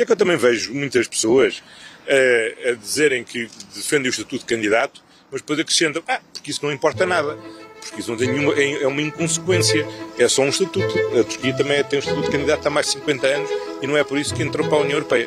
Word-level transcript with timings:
É 0.00 0.06
que 0.06 0.12
eu 0.12 0.16
também 0.16 0.36
vejo 0.36 0.72
muitas 0.72 1.06
pessoas 1.06 1.58
uh, 1.58 2.70
a 2.70 2.72
dizerem 2.72 3.22
que 3.22 3.50
defendem 3.74 4.08
o 4.08 4.10
estatuto 4.10 4.38
de 4.38 4.46
candidato, 4.46 5.02
mas 5.30 5.42
depois 5.42 5.60
acrescentam, 5.60 6.02
ah, 6.08 6.20
porque 6.32 6.50
isso 6.50 6.64
não 6.64 6.72
importa 6.72 7.04
nada 7.04 7.36
porque 7.80 8.00
isso 8.00 8.10
não 8.10 8.18
tem 8.18 8.28
nenhuma, 8.28 8.54
é, 8.54 8.82
é 8.82 8.86
uma 8.86 9.00
inconsequência, 9.00 9.86
é 10.18 10.28
só 10.28 10.42
um 10.42 10.48
estatuto. 10.48 10.86
A 11.18 11.24
Turquia 11.24 11.54
também 11.54 11.82
tem 11.84 11.98
um 11.98 12.00
estatuto 12.00 12.26
de 12.26 12.30
candidato 12.30 12.66
há 12.66 12.70
mais 12.70 12.86
de 12.86 12.92
50 12.92 13.26
anos 13.26 13.50
e 13.80 13.86
não 13.86 13.96
é 13.96 14.04
por 14.04 14.18
isso 14.18 14.34
que 14.34 14.42
entrou 14.42 14.68
para 14.68 14.78
a 14.78 14.80
União 14.82 14.98
Europeia. 14.98 15.26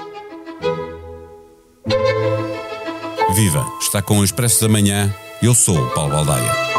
Viva! 3.35 3.65
Está 3.81 4.01
com 4.01 4.19
o 4.19 4.23
Expresso 4.23 4.61
da 4.61 4.69
Manhã. 4.69 5.13
Eu 5.41 5.55
sou 5.55 5.77
o 5.77 5.89
Paulo 5.93 6.11
Baldaia. 6.11 6.72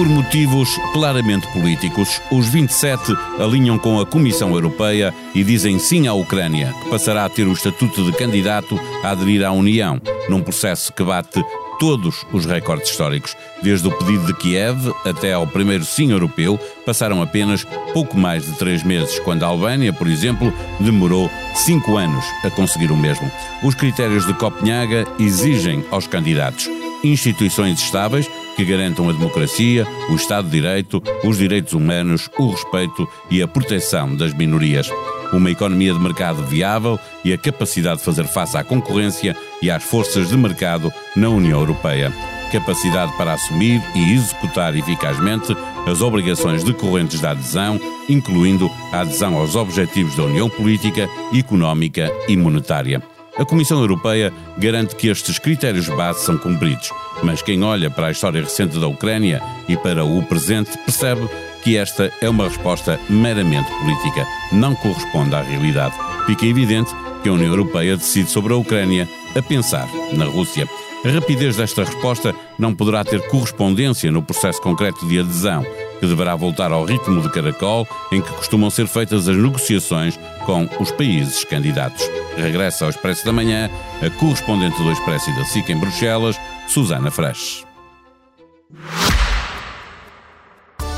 Por 0.00 0.08
motivos 0.08 0.80
claramente 0.94 1.46
políticos, 1.48 2.22
os 2.32 2.48
27 2.48 3.14
alinham 3.38 3.76
com 3.76 4.00
a 4.00 4.06
Comissão 4.06 4.50
Europeia 4.54 5.14
e 5.34 5.44
dizem 5.44 5.78
sim 5.78 6.06
à 6.06 6.14
Ucrânia, 6.14 6.74
que 6.82 6.88
passará 6.88 7.26
a 7.26 7.28
ter 7.28 7.46
o 7.46 7.52
estatuto 7.52 8.02
de 8.04 8.12
candidato 8.16 8.80
a 9.04 9.10
aderir 9.10 9.44
à 9.44 9.52
União, 9.52 10.00
num 10.26 10.40
processo 10.40 10.90
que 10.90 11.04
bate 11.04 11.44
todos 11.78 12.24
os 12.32 12.46
recordes 12.46 12.88
históricos. 12.88 13.36
Desde 13.62 13.88
o 13.88 13.98
pedido 13.98 14.24
de 14.24 14.32
Kiev 14.32 14.90
até 15.04 15.34
ao 15.34 15.46
primeiro 15.46 15.84
sim 15.84 16.12
europeu, 16.12 16.58
passaram 16.86 17.20
apenas 17.20 17.66
pouco 17.92 18.16
mais 18.16 18.46
de 18.46 18.52
três 18.52 18.82
meses, 18.82 19.18
quando 19.18 19.42
a 19.42 19.48
Albânia, 19.48 19.92
por 19.92 20.08
exemplo, 20.08 20.50
demorou 20.80 21.30
cinco 21.54 21.98
anos 21.98 22.24
a 22.42 22.48
conseguir 22.48 22.90
o 22.90 22.96
mesmo. 22.96 23.30
Os 23.62 23.74
critérios 23.74 24.26
de 24.26 24.32
Copenhaga 24.32 25.06
exigem 25.18 25.84
aos 25.90 26.06
candidatos 26.06 26.79
instituições 27.02 27.80
estáveis 27.80 28.28
que 28.56 28.64
garantam 28.64 29.08
a 29.08 29.12
democracia, 29.12 29.86
o 30.10 30.14
Estado 30.14 30.46
de 30.46 30.52
Direito, 30.52 31.02
os 31.24 31.38
direitos 31.38 31.72
humanos, 31.72 32.28
o 32.38 32.50
respeito 32.50 33.08
e 33.30 33.42
a 33.42 33.48
proteção 33.48 34.14
das 34.14 34.34
minorias. 34.34 34.90
Uma 35.32 35.50
economia 35.50 35.92
de 35.92 35.98
mercado 36.00 36.44
viável 36.44 36.98
e 37.24 37.32
a 37.32 37.38
capacidade 37.38 37.98
de 37.98 38.04
fazer 38.04 38.24
face 38.24 38.56
à 38.56 38.64
concorrência 38.64 39.36
e 39.62 39.70
às 39.70 39.82
forças 39.82 40.28
de 40.28 40.36
mercado 40.36 40.92
na 41.16 41.28
União 41.28 41.60
Europeia. 41.60 42.12
Capacidade 42.50 43.16
para 43.16 43.34
assumir 43.34 43.80
e 43.94 44.12
executar 44.12 44.76
eficazmente 44.76 45.56
as 45.86 46.00
obrigações 46.00 46.64
decorrentes 46.64 47.20
da 47.20 47.30
adesão, 47.30 47.80
incluindo 48.08 48.68
a 48.92 49.00
adesão 49.00 49.36
aos 49.36 49.54
objetivos 49.54 50.16
da 50.16 50.24
União 50.24 50.50
Política, 50.50 51.08
Económica 51.32 52.10
e 52.28 52.36
Monetária. 52.36 53.00
A 53.40 53.44
Comissão 53.46 53.80
Europeia 53.80 54.30
garante 54.58 54.94
que 54.94 55.08
estes 55.08 55.38
critérios 55.38 55.88
base 55.88 56.26
são 56.26 56.36
cumpridos, 56.36 56.90
mas 57.22 57.40
quem 57.40 57.64
olha 57.64 57.90
para 57.90 58.08
a 58.08 58.10
história 58.10 58.42
recente 58.42 58.78
da 58.78 58.86
Ucrânia 58.86 59.40
e 59.66 59.78
para 59.78 60.04
o 60.04 60.22
presente 60.22 60.76
percebe 60.84 61.26
que 61.64 61.74
esta 61.74 62.12
é 62.20 62.28
uma 62.28 62.44
resposta 62.44 63.00
meramente 63.08 63.70
política, 63.80 64.26
não 64.52 64.74
corresponde 64.74 65.34
à 65.34 65.40
realidade. 65.40 65.94
Fica 66.26 66.44
evidente 66.44 66.94
que 67.22 67.30
a 67.30 67.32
União 67.32 67.48
Europeia 67.48 67.96
decide 67.96 68.28
sobre 68.28 68.52
a 68.52 68.56
Ucrânia 68.56 69.08
a 69.34 69.40
pensar 69.40 69.88
na 70.12 70.26
Rússia. 70.26 70.68
A 71.02 71.08
rapidez 71.08 71.56
desta 71.56 71.82
resposta 71.82 72.34
não 72.58 72.74
poderá 72.74 73.02
ter 73.02 73.26
correspondência 73.28 74.12
no 74.12 74.22
processo 74.22 74.60
concreto 74.60 75.08
de 75.08 75.18
adesão, 75.18 75.64
que 76.00 76.06
deverá 76.06 76.34
voltar 76.34 76.72
ao 76.72 76.84
ritmo 76.84 77.20
de 77.22 77.30
caracol 77.30 77.86
em 78.10 78.20
que 78.20 78.32
costumam 78.32 78.70
ser 78.70 78.88
feitas 78.88 79.28
as 79.28 79.36
negociações 79.36 80.18
com 80.46 80.66
os 80.80 80.90
países 80.90 81.44
candidatos. 81.44 82.10
Regressa 82.36 82.84
ao 82.84 82.90
Expresso 82.90 83.24
da 83.24 83.32
Manhã 83.32 83.70
a 84.02 84.10
correspondente 84.18 84.82
do 84.82 84.90
Expresso 84.90 85.30
e 85.30 85.36
da 85.36 85.44
SIC 85.44 85.68
em 85.70 85.76
Bruxelas, 85.76 86.36
Susana 86.66 87.10
Fresh. 87.10 87.64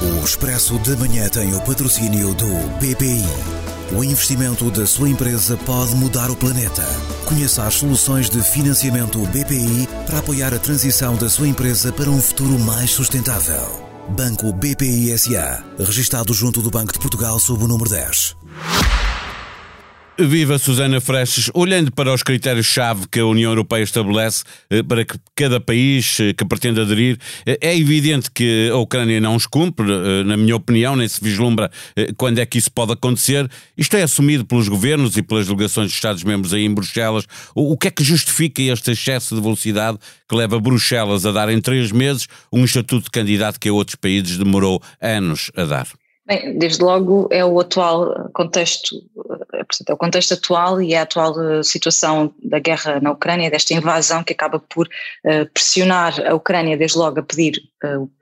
O 0.00 0.25
Expresso 0.25 0.78
da 0.78 0.97
Manhã 0.97 1.28
tem 1.28 1.55
o 1.55 1.61
patrocínio 1.62 2.34
do 2.34 2.47
BPI. 2.78 3.25
O 3.97 4.03
investimento 4.03 4.70
da 4.70 4.87
sua 4.87 5.09
empresa 5.09 5.56
pode 5.66 5.94
mudar 5.97 6.31
o 6.31 6.37
planeta. 6.37 6.83
Conheça 7.27 7.64
as 7.64 7.75
soluções 7.75 8.31
de 8.31 8.41
financiamento 8.42 9.19
BPI 9.27 9.87
para 10.06 10.21
apoiar 10.21 10.54
a 10.54 10.59
transição 10.59 11.15
da 11.16 11.28
sua 11.28 11.47
empresa 11.47 11.93
para 11.93 12.09
um 12.09 12.21
futuro 12.21 12.59
mais 12.59 12.91
sustentável. 12.91 13.91
Banco 14.11 14.53
BPI 14.53 15.17
SA, 15.17 15.65
registado 15.79 16.35
junto 16.35 16.61
do 16.61 16.71
Banco 16.71 16.93
de 16.93 16.99
Portugal 16.99 17.39
sob 17.39 17.65
o 17.65 17.69
número 17.69 17.89
10. 17.89 18.37
Viva 20.27 20.59
Susana 20.59 21.00
Freches, 21.00 21.50
olhando 21.55 21.91
para 21.91 22.12
os 22.12 22.22
critérios-chave 22.22 23.09
que 23.09 23.19
a 23.19 23.27
União 23.27 23.50
Europeia 23.50 23.83
estabelece 23.83 24.44
eh, 24.71 24.83
para 24.83 25.05
que 25.05 25.19
cada 25.34 25.60
país 25.60 26.19
eh, 26.21 26.33
que 26.33 26.44
pretende 26.44 26.81
aderir, 26.81 27.19
eh, 27.44 27.59
é 27.60 27.77
evidente 27.77 28.31
que 28.31 28.71
a 28.72 28.77
Ucrânia 28.77 29.21
não 29.21 29.34
os 29.34 29.47
cumpre, 29.47 29.87
na 30.25 30.37
minha 30.37 30.55
opinião, 30.55 30.94
nem 30.94 31.09
se 31.09 31.22
vislumbra 31.22 31.71
quando 32.16 32.38
é 32.38 32.47
que 32.47 32.59
isso 32.59 32.71
pode 32.71 32.93
acontecer. 32.93 33.50
Isto 33.77 33.97
é 33.97 34.03
assumido 34.03 34.44
pelos 34.44 34.69
governos 34.69 35.16
e 35.16 35.22
pelas 35.22 35.47
delegações 35.47 35.88
dos 35.88 35.94
Estados-membros 35.94 36.54
aí 36.54 36.65
em 36.65 36.72
Bruxelas. 36.72 37.25
O 37.54 37.77
que 37.77 37.89
é 37.89 37.91
que 37.91 38.04
justifica 38.04 38.62
este 38.62 38.93
excesso 38.93 39.34
de 39.34 39.41
velocidade 39.41 39.99
que 40.28 40.37
leva 40.37 40.60
Bruxelas 40.60 41.27
a 41.27 41.33
dar 41.33 41.49
em 41.49 41.60
três 41.60 41.91
meses 41.93 42.27
um 42.53 42.65
estatuto 42.65 43.04
de 43.04 43.10
candidato 43.10 43.59
que 43.59 43.69
a 43.69 43.72
outros 43.72 43.97
países 43.97 44.37
demorou 44.39 44.81
anos 45.00 45.50
a 45.56 45.65
dar? 45.65 45.89
Bem, 46.25 46.56
desde 46.56 46.83
logo 46.84 47.28
é 47.33 47.44
o 47.44 47.59
atual 47.59 48.31
contexto, 48.33 48.97
portanto, 49.72 49.91
é 49.91 49.94
o 49.94 49.97
contexto 49.97 50.34
atual 50.34 50.81
e 50.81 50.94
é 50.94 50.99
a 50.99 51.03
atual 51.03 51.41
eh, 51.41 51.62
situação 51.62 52.33
da 52.43 52.59
guerra 52.59 53.00
na 53.00 53.10
Ucrânia, 53.10 53.50
desta 53.50 53.75
invasão 53.75 54.22
que 54.22 54.33
acaba 54.33 54.59
por 54.59 54.87
uh, 54.87 55.47
pressionar 55.53 56.15
a 56.27 56.34
Ucrânia 56.34 56.77
desde 56.77 56.99
logo 56.99 57.21
a 57.21 57.22
pedir 57.22 57.60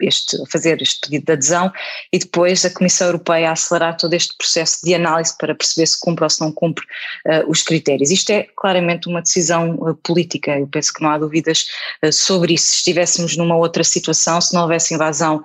este, 0.00 0.40
a 0.40 0.46
fazer 0.50 0.80
este 0.80 1.00
pedido 1.00 1.26
de 1.26 1.32
adesão 1.32 1.72
e 2.12 2.18
depois 2.18 2.64
a 2.64 2.70
Comissão 2.70 3.08
Europeia 3.08 3.52
acelerar 3.52 3.96
todo 3.96 4.14
este 4.14 4.36
processo 4.36 4.84
de 4.84 4.94
análise 4.94 5.36
para 5.36 5.54
perceber 5.54 5.86
se 5.86 5.98
cumpre 5.98 6.24
ou 6.24 6.30
se 6.30 6.40
não 6.40 6.52
cumpre 6.52 6.84
uh, 7.26 7.50
os 7.50 7.62
critérios. 7.62 8.10
Isto 8.10 8.30
é 8.30 8.46
claramente 8.56 9.08
uma 9.08 9.22
decisão 9.22 9.98
política, 10.02 10.58
eu 10.58 10.66
penso 10.66 10.92
que 10.92 11.02
não 11.02 11.10
há 11.10 11.18
dúvidas 11.18 11.66
sobre 12.12 12.54
isso. 12.54 12.66
Se 12.66 12.76
estivéssemos 12.76 13.36
numa 13.36 13.56
outra 13.56 13.84
situação, 13.84 14.40
se 14.40 14.54
não 14.54 14.62
houvesse 14.62 14.94
invasão 14.94 15.42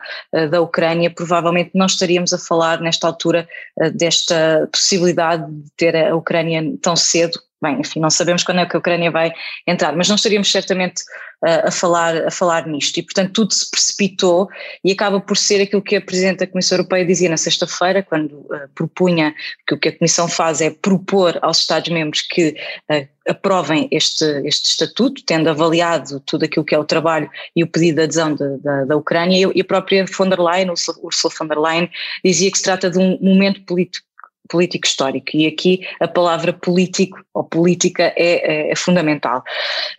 da 0.50 0.62
Ucrânia, 0.62 1.10
provavelmente 1.10 1.72
não 1.74 1.86
estaríamos 1.86 2.34
a 2.34 2.38
falar 2.38 2.80
nesta 2.82 3.08
altura 3.08 3.48
eh, 3.80 3.90
desta 3.90 4.68
possibilidade 4.72 5.52
de 5.52 5.72
ter 5.78 5.96
a 5.96 6.16
Ucrânia 6.16 6.62
tão 6.82 6.96
cedo. 6.96 7.40
Bem, 7.62 7.80
enfim, 7.80 8.02
não 8.02 8.10
sabemos 8.10 8.44
quando 8.44 8.60
é 8.60 8.66
que 8.66 8.76
a 8.76 8.80
Ucrânia 8.80 9.10
vai 9.10 9.32
entrar, 9.66 9.96
mas 9.96 10.10
não 10.10 10.18
estaríamos 10.18 10.52
certamente 10.52 11.02
uh, 11.42 11.68
a, 11.68 11.72
falar, 11.72 12.28
a 12.28 12.32
falar 12.32 12.68
nisto. 12.68 12.98
E, 12.98 13.04
portanto, 13.04 13.32
tudo 13.32 13.54
se 13.54 13.72
precipitou 13.72 14.50
e 14.84 14.92
acaba 14.92 15.22
por 15.22 15.38
ser 15.38 15.62
aquilo 15.62 15.82
que 15.82 15.96
a 15.96 16.02
Presidente 16.02 16.40
da 16.40 16.48
Comissão 16.48 16.78
Europeia 16.78 17.06
dizia 17.06 17.30
na 17.30 17.38
sexta-feira, 17.38 18.04
quando 18.04 18.34
uh, 18.34 18.70
propunha 18.76 19.34
que 19.66 19.74
o 19.74 19.80
que 19.80 19.88
a 19.88 19.98
Comissão 19.98 20.28
faz 20.28 20.60
é 20.60 20.70
propor 20.70 21.40
aos 21.42 21.60
Estados-membros 21.60 22.24
que 22.24 22.58
uh, 22.92 23.08
aprovem 23.28 23.88
este, 23.90 24.26
este 24.46 24.72
estatuto, 24.72 25.24
tendo 25.26 25.50
avaliado 25.50 26.20
tudo 26.20 26.44
aquilo 26.44 26.66
que 26.66 26.76
é 26.76 26.78
o 26.78 26.84
trabalho 26.84 27.30
e 27.56 27.64
o 27.64 27.68
pedido 27.68 27.96
de 27.96 28.04
adesão 28.04 28.36
de, 28.36 28.58
de, 28.58 28.86
da 28.86 28.98
Ucrânia, 28.98 29.50
e 29.56 29.62
a 29.62 29.66
própria 29.66 30.06
von 30.06 30.28
der 30.28 30.42
Leyen, 30.42 30.70
Ursula 30.70 31.34
von 31.40 31.48
der 31.48 31.58
Leyen, 31.58 31.90
dizia 32.24 32.52
que 32.52 32.58
se 32.58 32.64
trata 32.66 32.90
de 32.90 33.00
um 33.00 33.18
momento 33.22 33.62
político 33.62 34.06
político 34.48 34.88
histórico 34.88 35.32
e 35.34 35.48
aqui 35.48 35.82
a 36.00 36.08
palavra 36.08 36.54
político 36.54 37.24
ou 37.34 37.44
política 37.44 38.14
é, 38.16 38.68
é, 38.68 38.72
é, 38.72 38.76
fundamental. 38.76 39.44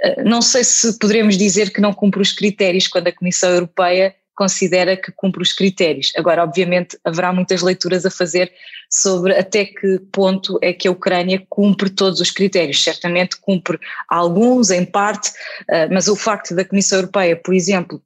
Eh, 0.01 0.23
não 0.23 0.43
sei 0.43 0.65
se 0.65 0.99
poderemos 0.99 1.37
dizer 1.37 1.73
que 1.73 1.81
não 1.81 1.93
cumpre 1.93 2.21
os 2.21 2.33
critérios 2.33 2.89
quando 2.89 3.09
a 3.09 3.13
Comissão 3.13 3.51
Europeia 3.51 4.15
considera 4.37 4.97
que 4.97 5.11
cumpre 5.11 5.43
os 5.43 5.53
critérios. 5.53 6.13
Agora, 6.15 6.45
obviamente, 6.45 6.99
haverá 7.03 7.33
muitas 7.33 7.63
leituras 7.63 8.05
a 8.05 8.11
fazer 8.11 8.53
sobre 8.91 9.35
até 9.37 9.65
que 9.65 9.99
ponto 10.13 10.59
é 10.63 10.73
que 10.73 10.87
a 10.87 10.91
Ucrânia 10.91 11.43
cumpre 11.49 11.89
todos 11.89 12.21
os 12.21 12.31
critérios. 12.31 12.85
Certamente 12.85 13.37
cumpre 13.41 13.81
alguns, 14.09 14.71
em 14.71 14.85
parte, 14.85 15.33
eh, 15.69 15.89
mas 15.89 16.07
o 16.07 16.15
facto 16.15 16.55
da 16.55 16.65
Comissão 16.65 16.99
Europeia, 16.99 17.35
por 17.35 17.55
exemplo, 17.55 18.01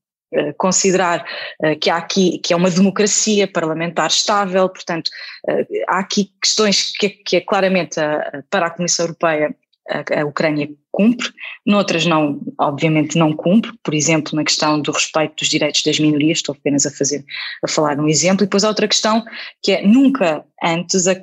considerar 0.57 1.25
uh, 1.65 1.79
que 1.79 1.91
há 1.91 1.97
aqui 1.97 2.39
que 2.39 2.53
é 2.53 2.57
uma 2.57 2.71
democracia 2.71 3.49
parlamentar 3.49 4.09
estável, 4.09 4.69
portanto 4.69 5.09
uh, 5.49 5.67
há 5.89 5.99
aqui 5.99 6.31
questões 6.41 6.93
que, 6.97 7.09
que 7.09 7.37
é 7.37 7.41
claramente 7.41 8.01
para 8.49 8.67
a 8.67 8.71
Comissão 8.71 9.07
Europeia 9.07 9.55
a, 9.89 10.21
a, 10.21 10.25
Ucrânia 10.25 10.69
cumpre, 10.93 11.29
noutras 11.67 12.07
não, 12.07 12.41
obviamente 12.59 13.19
não 13.19 13.33
cumpre, 13.33 13.73
por 13.83 13.93
exemplo 13.93 14.37
na 14.37 14.45
questão 14.45 14.81
do 14.81 14.93
respeito 14.93 15.37
dos 15.37 15.49
direitos 15.49 15.83
das 15.83 15.99
minorias, 15.99 16.39
estou 16.39 16.55
apenas 16.55 16.87
a 16.87 16.91
fazer, 16.91 17.25
a 17.65 17.69
falar 17.69 17.99
um 17.99 18.09
exemplo, 18.09 18.45
e 18.45 18.47
depois 18.47 18.63
há 18.63 18.69
outra 18.69 18.87
questão 18.87 19.25
que 19.63 19.73
é 19.73 19.87
nunca 19.87 20.45
antes 20.63 21.09
a, 21.09 21.17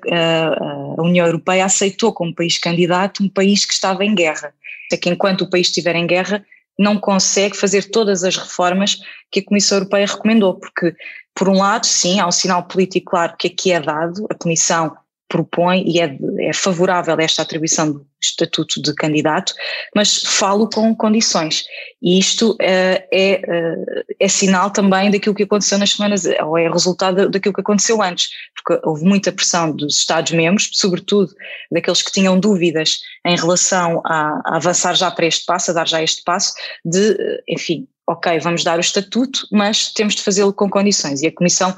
a 0.97 1.01
União 1.01 1.25
Europeia 1.25 1.65
aceitou 1.65 2.13
como 2.13 2.35
país 2.35 2.57
candidato 2.57 3.23
um 3.23 3.29
país 3.29 3.65
que 3.65 3.73
estava 3.73 4.03
em 4.03 4.13
guerra, 4.13 4.53
é 4.91 4.97
que 4.97 5.09
enquanto 5.09 5.41
o 5.41 5.49
país 5.49 5.67
estiver 5.67 5.95
em 5.95 6.07
guerra 6.07 6.45
não 6.77 6.97
consegue 6.99 7.57
fazer 7.57 7.89
todas 7.89 8.23
as 8.23 8.35
reformas 8.35 8.97
que 9.31 9.39
a 9.39 9.45
Comissão 9.45 9.77
Europeia 9.79 10.05
recomendou, 10.05 10.55
porque, 10.55 10.95
por 11.33 11.49
um 11.49 11.57
lado, 11.57 11.85
sim, 11.85 12.19
há 12.19 12.27
um 12.27 12.31
sinal 12.31 12.63
político 12.67 13.11
claro 13.11 13.35
que 13.37 13.47
aqui 13.47 13.71
é 13.71 13.79
dado, 13.79 14.27
a 14.29 14.35
Comissão 14.35 14.95
propõe 15.29 15.83
e 15.85 15.99
é, 15.99 16.17
é, 16.39 16.53
favorável 16.53 17.15
a 17.17 17.23
esta 17.23 17.41
atribuição 17.41 17.91
do 17.91 18.07
estatuto 18.21 18.81
de 18.81 18.93
candidato, 18.93 19.53
mas 19.95 20.23
falo 20.23 20.69
com 20.69 20.95
condições. 20.95 21.65
E 22.01 22.17
isto 22.17 22.55
é, 22.59 23.07
é, 23.11 23.41
é 24.19 24.27
sinal 24.27 24.71
também 24.71 25.11
daquilo 25.11 25.35
que 25.35 25.43
aconteceu 25.43 25.77
nas 25.77 25.91
semanas, 25.91 26.23
ou 26.43 26.57
é 26.57 26.69
resultado 26.69 27.29
daquilo 27.29 27.53
que 27.53 27.61
aconteceu 27.61 28.01
antes, 28.01 28.29
porque 28.55 28.81
houve 28.87 29.03
muita 29.03 29.31
pressão 29.31 29.71
dos 29.71 29.97
Estados-membros, 29.97 30.69
sobretudo 30.73 31.33
daqueles 31.71 32.01
que 32.01 32.11
tinham 32.11 32.39
dúvidas 32.39 33.01
em 33.25 33.35
relação 33.35 34.01
a, 34.05 34.41
a 34.45 34.55
avançar 34.55 34.95
já 34.95 35.11
para 35.11 35.25
este 35.25 35.45
passo, 35.45 35.71
a 35.71 35.73
dar 35.73 35.87
já 35.87 36.01
este 36.01 36.23
passo, 36.23 36.53
de, 36.85 37.17
enfim, 37.47 37.87
ok, 38.07 38.39
vamos 38.39 38.63
dar 38.63 38.77
o 38.77 38.81
estatuto, 38.81 39.47
mas 39.51 39.91
temos 39.91 40.15
de 40.15 40.23
fazê-lo 40.23 40.53
com 40.53 40.69
condições. 40.69 41.21
E 41.21 41.27
a 41.27 41.35
Comissão 41.35 41.75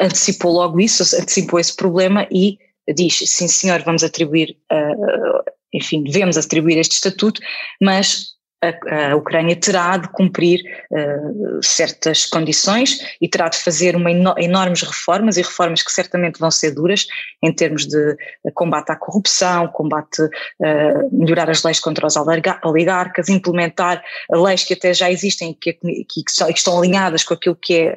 antecipou 0.00 0.52
logo 0.52 0.78
isso, 0.78 1.02
antecipou 1.16 1.58
esse 1.58 1.74
problema 1.74 2.26
e 2.30 2.58
diz, 2.88 3.22
sim 3.26 3.48
senhor, 3.48 3.82
vamos 3.82 4.02
atribuir, 4.02 4.56
uh, 4.72 5.50
enfim, 5.72 6.04
devemos 6.04 6.36
atribuir 6.36 6.78
este 6.78 6.94
estatuto, 6.94 7.40
mas 7.80 8.31
a, 8.62 9.10
a, 9.10 9.16
Ucrânia 9.16 9.56
terá 9.56 9.96
de 9.96 10.08
cumprir 10.08 10.60
uh, 10.90 11.62
certas 11.62 12.26
condições 12.26 12.98
e 13.20 13.28
terá 13.28 13.48
de 13.48 13.58
fazer 13.58 13.96
uma 13.96 14.10
eno 14.10 14.34
enormes 14.38 14.82
reformas 14.82 15.36
e 15.36 15.42
reformas 15.42 15.82
que 15.82 15.90
certamente 15.90 16.38
vão 16.38 16.50
ser 16.50 16.70
duras 16.70 17.06
em 17.42 17.52
termos 17.52 17.86
de 17.86 18.16
combate 18.54 18.90
à 18.90 18.96
corrupção, 18.96 19.66
combate, 19.68 20.22
uh, 20.22 21.08
melhorar 21.12 21.50
as 21.50 21.62
leis 21.64 21.80
contra 21.80 22.06
os 22.06 22.14
oligarcas, 22.62 23.28
implementar 23.28 24.02
leis 24.30 24.62
que 24.62 24.74
até 24.74 24.94
já 24.94 25.10
existem 25.10 25.52
que, 25.60 25.72
que, 25.72 26.04
que 26.04 26.52
estão 26.54 26.78
alinhadas 26.78 27.24
com 27.24 27.34
aquilo 27.34 27.56
que 27.56 27.74
é 27.74 27.94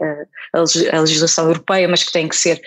a 0.54 1.00
legislação 1.00 1.46
europeia, 1.46 1.88
mas 1.88 2.04
que 2.04 2.12
têm 2.12 2.28
que 2.28 2.36
ser 2.36 2.62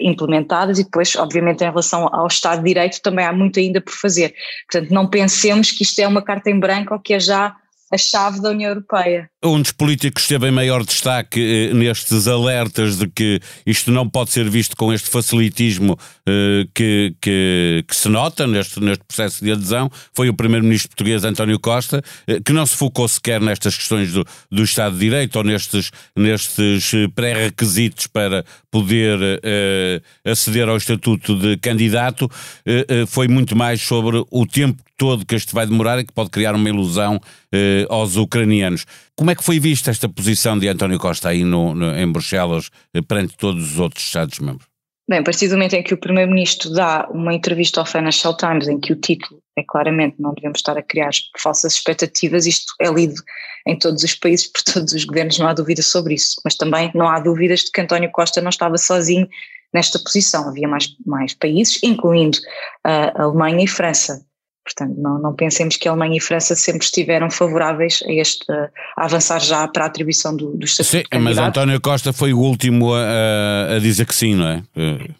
implementadas 0.00 0.78
e 0.78 0.84
depois, 0.84 1.14
obviamente, 1.16 1.62
em 1.62 1.68
relação 1.68 2.08
ao 2.12 2.26
Estado 2.26 2.58
de 2.58 2.68
Direito 2.68 3.00
também 3.00 3.24
há 3.24 3.32
muito 3.32 3.58
ainda 3.58 3.80
por 3.80 3.92
fazer. 3.92 4.34
Portanto, 4.70 4.92
não 4.92 5.06
pensemos 5.06 5.70
que 5.70 5.82
isto 5.82 5.98
é 6.00 6.06
uma 6.06 6.22
carta 6.22 6.50
em 6.50 6.58
branco 6.58 6.94
ou 6.94 7.00
que 7.00 7.14
é 7.14 7.20
já 7.20 7.37
a 7.46 7.98
chave 7.98 8.40
da 8.40 8.50
União 8.50 8.70
Europeia. 8.70 9.30
Um 9.44 9.62
dos 9.62 9.70
políticos 9.70 10.26
teve 10.26 10.48
em 10.48 10.50
maior 10.50 10.84
destaque 10.84 11.40
eh, 11.70 11.72
nestes 11.72 12.26
alertas 12.26 12.98
de 12.98 13.06
que 13.06 13.38
isto 13.64 13.92
não 13.92 14.08
pode 14.08 14.32
ser 14.32 14.50
visto 14.50 14.76
com 14.76 14.92
este 14.92 15.08
facilitismo 15.08 15.96
eh, 16.26 16.66
que, 16.74 17.14
que, 17.20 17.84
que, 17.86 17.94
se 17.94 18.08
nota 18.08 18.48
neste, 18.48 18.80
neste 18.80 19.04
processo 19.04 19.44
de 19.44 19.52
adesão 19.52 19.88
foi 20.12 20.28
o 20.28 20.34
primeiro-ministro 20.34 20.88
português 20.88 21.22
António 21.22 21.60
Costa, 21.60 22.02
eh, 22.26 22.40
que 22.44 22.52
não 22.52 22.66
se 22.66 22.74
focou 22.74 23.06
sequer 23.06 23.40
nestas 23.40 23.76
questões 23.76 24.12
do, 24.12 24.26
do 24.50 24.64
Estado 24.64 24.94
de 24.94 25.00
Direito 25.02 25.36
ou 25.36 25.44
nestes, 25.44 25.92
nestes 26.16 26.90
pré-requisitos 27.14 28.08
para 28.08 28.44
poder 28.72 29.40
eh, 29.42 30.02
aceder 30.24 30.68
ao 30.68 30.76
estatuto 30.76 31.36
de 31.36 31.56
candidato, 31.56 32.30
eh, 32.66 32.84
eh, 32.88 33.06
foi 33.06 33.28
muito 33.28 33.56
mais 33.56 33.80
sobre 33.80 34.22
o 34.30 34.46
tempo 34.46 34.82
todo 34.96 35.24
que 35.24 35.34
este 35.34 35.54
vai 35.54 35.66
demorar 35.66 35.98
e 35.98 36.04
que 36.04 36.12
pode 36.12 36.28
criar 36.28 36.54
uma 36.54 36.68
ilusão 36.68 37.20
eh, 37.52 37.86
aos 37.88 38.16
ucranianos. 38.16 38.84
Como 39.16 39.27
é 39.30 39.34
que 39.34 39.44
foi 39.44 39.58
vista 39.58 39.90
esta 39.90 40.08
posição 40.08 40.58
de 40.58 40.68
António 40.68 40.98
Costa 40.98 41.28
aí 41.28 41.44
no, 41.44 41.74
no, 41.74 41.96
em 41.96 42.10
Bruxelas 42.10 42.70
eh, 42.94 43.02
perante 43.02 43.36
todos 43.36 43.72
os 43.72 43.78
outros 43.78 44.04
Estados-membros? 44.04 44.66
Bem, 45.08 45.20
a 45.20 45.22
partir 45.22 45.48
do 45.48 45.54
momento 45.54 45.74
em 45.74 45.82
que 45.82 45.94
o 45.94 45.98
Primeiro-Ministro 45.98 46.70
dá 46.70 47.08
uma 47.10 47.34
entrevista 47.34 47.80
ao 47.80 47.86
Financial 47.86 48.36
Times 48.36 48.68
em 48.68 48.78
que 48.78 48.92
o 48.92 48.96
título 48.96 49.40
é 49.56 49.62
claramente 49.66 50.16
não 50.18 50.34
devemos 50.34 50.58
estar 50.58 50.76
a 50.76 50.82
criar 50.82 51.10
falsas 51.38 51.74
expectativas, 51.74 52.46
isto 52.46 52.74
é 52.80 52.90
lido 52.90 53.22
em 53.66 53.78
todos 53.78 54.02
os 54.02 54.14
países, 54.14 54.46
por 54.46 54.62
todos 54.62 54.92
os 54.92 55.04
governos, 55.04 55.38
não 55.38 55.48
há 55.48 55.54
dúvida 55.54 55.82
sobre 55.82 56.14
isso. 56.14 56.40
Mas 56.44 56.54
também 56.54 56.90
não 56.94 57.08
há 57.08 57.18
dúvidas 57.20 57.60
de 57.60 57.70
que 57.70 57.80
António 57.80 58.10
Costa 58.10 58.40
não 58.40 58.50
estava 58.50 58.76
sozinho 58.76 59.28
nesta 59.72 59.98
posição, 59.98 60.48
havia 60.48 60.68
mais, 60.68 60.94
mais 61.06 61.34
países, 61.34 61.78
incluindo 61.82 62.38
a 62.84 63.22
Alemanha 63.22 63.64
e 63.64 63.66
França. 63.66 64.24
Portanto, 64.68 65.00
não, 65.00 65.18
não 65.18 65.32
pensemos 65.34 65.76
que 65.76 65.88
a 65.88 65.92
Alemanha 65.92 66.16
e 66.16 66.18
a 66.18 66.22
França 66.22 66.54
sempre 66.54 66.84
estiveram 66.84 67.30
favoráveis 67.30 68.02
a, 68.06 68.12
este, 68.12 68.44
a 68.52 69.04
avançar 69.04 69.40
já 69.40 69.66
para 69.66 69.84
a 69.84 69.86
atribuição 69.86 70.36
do, 70.36 70.50
do 70.50 70.66
estatuto 70.66 71.08
Sim, 71.10 71.18
mas 71.20 71.38
António 71.38 71.80
Costa 71.80 72.12
foi 72.12 72.34
o 72.34 72.38
último 72.38 72.92
a, 72.92 73.76
a, 73.76 73.78
dizer 73.78 74.04
que 74.04 74.14
sim, 74.14 74.34
não 74.34 74.46
é? 74.46 74.62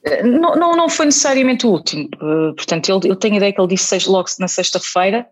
Eh, 0.04 0.22
não, 0.22 0.54
não, 0.54 0.76
não 0.76 0.88
foi 0.90 1.06
necessariamente 1.06 1.66
o 1.66 1.70
último. 1.70 2.10
Eh, 2.12 2.52
portanto, 2.54 2.90
ele, 2.90 3.10
eu 3.10 3.16
tenho 3.16 3.34
a 3.34 3.36
ideia 3.38 3.52
que 3.52 3.60
ele 3.60 3.68
disse 3.68 4.06
logo 4.06 4.28
na 4.38 4.48
sexta-feira, 4.48 5.26